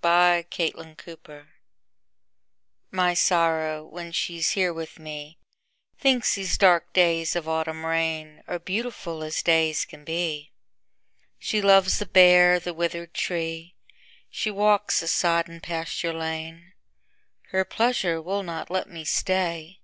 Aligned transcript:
My 0.00 0.46
November 0.56 0.94
Guest 1.16 1.44
MY 2.92 3.14
Sorrow, 3.14 3.84
when 3.84 4.12
she's 4.12 4.50
here 4.50 4.72
with 4.72 5.00
me, 5.00 5.38
Thinks 5.98 6.36
these 6.36 6.56
dark 6.56 6.92
days 6.92 7.34
of 7.34 7.48
autumn 7.48 7.82
rainAre 7.82 8.64
beautiful 8.64 9.24
as 9.24 9.42
days 9.42 9.84
can 9.84 10.04
be; 10.04 10.52
She 11.40 11.60
loves 11.60 11.98
the 11.98 12.06
bare, 12.06 12.60
the 12.60 12.72
withered 12.72 13.12
tree; 13.12 13.74
She 14.30 14.52
walks 14.52 15.00
the 15.00 15.08
sodden 15.08 15.60
pasture 15.60 16.12
lane. 16.14 16.74
Her 17.50 17.64
pleasure 17.64 18.22
will 18.22 18.44
not 18.44 18.70
let 18.70 18.88
me 18.88 19.04
stay. 19.04 19.80